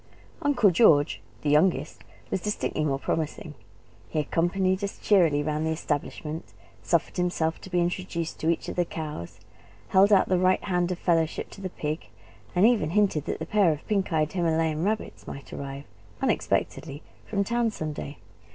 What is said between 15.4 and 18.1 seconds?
arrive unexpectedly from town some